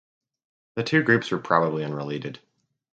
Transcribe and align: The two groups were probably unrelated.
The 0.77 0.83
two 0.83 1.03
groups 1.03 1.29
were 1.29 1.37
probably 1.37 1.83
unrelated. 1.83 2.39